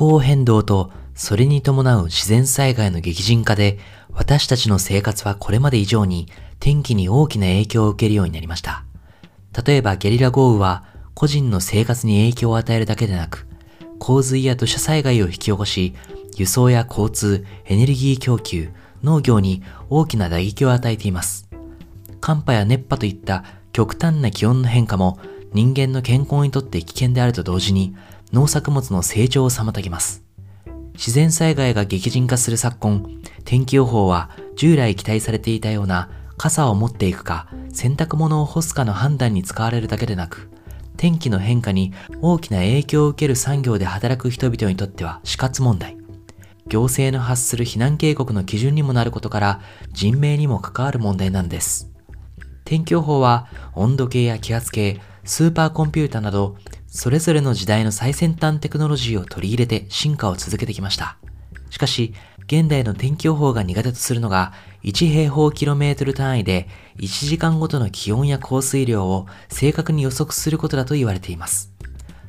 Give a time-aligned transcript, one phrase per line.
[0.00, 3.78] 候変動とそれに伴う自然災害の激甚化で
[4.12, 6.26] 私たちの生活はこれまで以上に
[6.58, 8.84] 天気に大きな影響を受けるようになりました。
[9.66, 13.46] 例えばゲリラ豪雨は個人の生活に影響を与えるだけでなく、
[13.98, 15.94] 洪水や土砂災害を引き起こし、
[16.36, 18.70] 輸送や交通、エネルギー供給、
[19.02, 21.46] 農業に大きな打撃を与えています。
[22.22, 25.18] 寒波や熱波といった極端な気温の変化も
[25.52, 27.94] 人間の健康にとって危険であると同時に
[28.32, 30.24] 農作物の成長を妨げます。
[30.94, 33.06] 自然災害が激甚化する昨今、
[33.44, 40.50] 天気予報は従来期待されていたような傘を持っていくか洗濯物を干すかの判断に使われるだけでなく、
[40.96, 45.96] 天気の変化に大きな影響を受ける産業で働く人々にとっては死活問題。
[46.66, 49.60] 行政の発する避難警告の基準にもなることから
[49.92, 51.90] 人命にも関わる問題なんです。
[52.64, 56.56] 天気予報は温度計や気圧計、スーパーコンピュータなど
[56.90, 61.16] それぞれの時代の最先端テクノロジーを取り入れて進化を続けてきました。
[61.70, 62.14] しかし、
[62.46, 71.72] 現代の天気予報が苦手とするのが1平方キロメートル単位で1時間ごとの気温や降水量を正確に予測することだと言われています。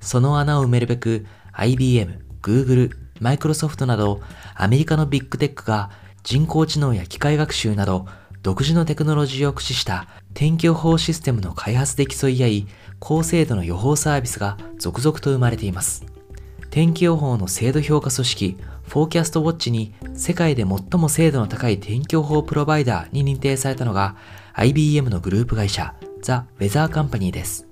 [0.00, 4.20] その穴を埋めるべく IBM、Google、マイクロソフトなど
[4.54, 5.90] アメリカのビッグテックが
[6.22, 8.06] 人工知能や機械学習など
[8.44, 12.66] 独自のテクノロジーを駆使した天気予報システムの開発で競い合い、
[12.98, 16.04] 高精度の予報サービスが続々と生まれています。
[16.68, 24.16] 天気予報の精度評価組織、フォーキャストウォッチに世界で最も精度の高い天気予報プロバイダーに認定されたのが
[24.52, 27.66] IBM のグループ会社ザ・ウェザーカンパニーです。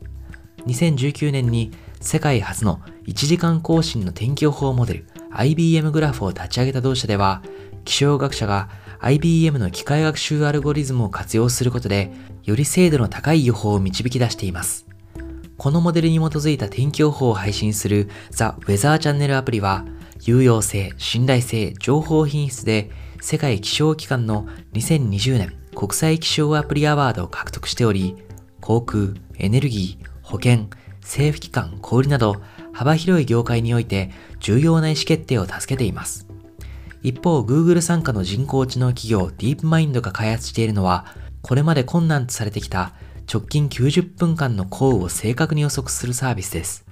[0.67, 1.71] 2019年に
[2.01, 7.43] 世界初の1時間更新の天気予報モデル IBM グラフを立ち上げた同社では
[7.85, 8.71] 気象学者が
[9.03, 12.13] IBM の機械学習アルゴリズムを活用することで
[12.45, 14.87] より精度の高い予報を導き出しています。
[15.59, 19.85] このモデルに基づいた天気予報を配信するザ・ウェザーチャンネルアプリは
[20.23, 22.91] 有用性、信頼性、情報品質で
[23.21, 28.17] 世界気象機関の2020年国際気象アプリアワードを獲得しており、
[28.61, 30.69] 航空、エネルギー、保険、
[31.01, 32.37] 政府機関、小売など
[32.73, 36.32] 幅広い業界において重要な意思決定を助けています。
[37.03, 41.07] 一方、Google 傘下の人工知能企業 DeepMind が開発しているのは、
[41.43, 42.95] これまで困難とされてきた
[43.33, 46.87] 直近90分間の降雨を正確に予測するサービスです。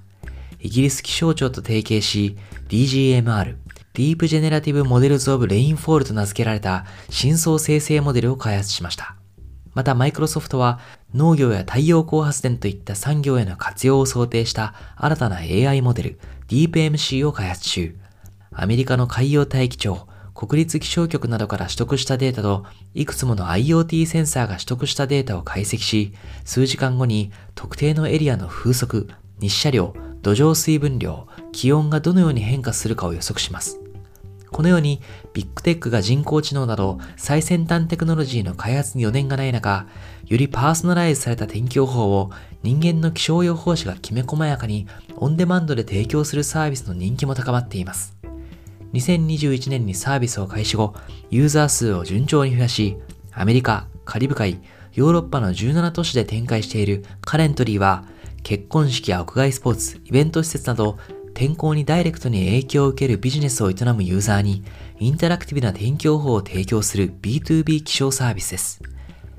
[0.59, 2.37] イギリス気象庁と提携し、
[2.69, 3.57] DGMR、
[3.95, 9.17] Deep Generative Models of Rainfall と名付けられた深層生成モデルを開発しました。
[9.75, 10.81] またマイクロソフトは
[11.15, 18.00] 農業や太陽光発電といった産業への活用を想定した新たな AI モデル DeepMC を開発中。
[18.53, 26.13] アメリカの海洋大気庁、国立気象局などから取得したデータと、いくつもの IoT センサーが取得したデータを解析し、
[26.45, 29.09] 数時間後に特定のエリアの風速、
[29.39, 33.81] 日射量、土壌水分量、気温がどのように変化するかを予測します。
[34.51, 35.01] このように
[35.33, 39.87] ビッグテックが人工知能など最先端テクノロジーの開発に余念がない中、
[40.27, 42.31] よりパーソナライズされた天気予報を
[42.63, 48.20] 人間の気象予報士がきめ細やかにオンデマンドで提供するサービスの人気も高まっています。
[48.93, 50.95] 2021年にサービスを開始後、
[51.31, 52.97] ユーザー数を順調に増やし、
[53.33, 54.61] アメリカ、カリブ海、
[54.95, 58.05] ヨーロッパの17都市で展開しているカレントリーは、
[58.43, 60.99] 結婚式や屋外スポーツ、イベント施設など、
[61.35, 64.65] 天候にダイレクトに影響を受けるビジネスを営むユーザーに、
[64.99, 68.83] インタラクティブな天気予報を提供する B2B 気象サービスです。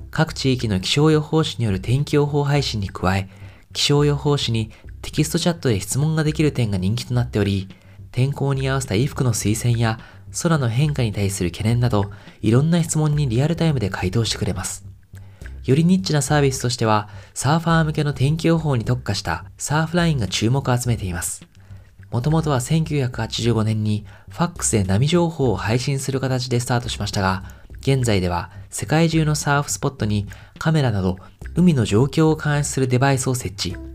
[0.10, 3.30] 各地域の気象予報士による天気予報配信に加え、
[3.74, 7.68] 気象予報士にテキストチャットで質問ができる点が人気となっており、
[8.12, 10.00] 天候に合わせた衣服の推薦や
[10.44, 12.12] 空の変化に対する懸念など、
[12.42, 14.86] いろんな質問にリアルタイムで回答してくれます。
[15.66, 21.46] よりニッチなサービスとしては、サーファー向けの天気予報に特化した Surfline が注目を集めています。
[22.10, 27.44] もともとは1985年にファックスで波情報を配信する形でスタートしましたが、
[27.80, 30.28] 現在では世界中のサーフスポットに
[30.60, 31.18] カメラなど
[31.56, 33.91] 海の状況を監視するデバイスを設置。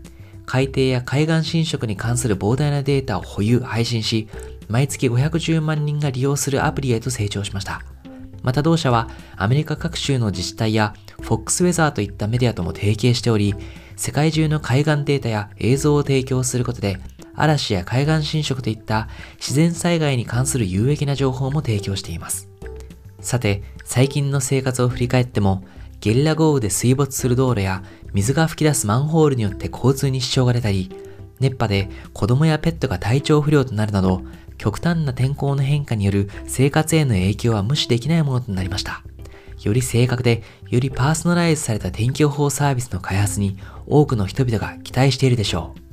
[0.47, 4.29] 海底や海岸侵食に関する膨大なデータを保有、配信し、
[4.69, 7.81] 毎月510万人が利用するアプリへと成長しました。
[8.43, 13.55] また同社はアメリカ各州の自治体や FOX ウェザーといったメディアとも提携しており、
[13.97, 16.97] 世界中の海岸データや映像を提供することで、
[17.35, 22.49] 嵐や海岸侵食といった自然災害に関する有益な情報も提供しています。
[23.19, 25.65] さて、最近の生活を振り返っても、
[25.99, 27.83] ゲリラ豪雨で水没する道路や
[28.13, 30.89] 水が噴き出すマンホールによって交通に支障が出たり、
[31.39, 34.21] 熱波で子供やペットが体調不良となるなど、
[34.57, 39.03] 極端な天候の変化による生活への影響は無視できないものとなりました。
[39.61, 43.57] より正確で、よりパーソナライズされた天気予報サービスの開発に
[43.87, 45.86] 多くの人々が期待しているでしょう。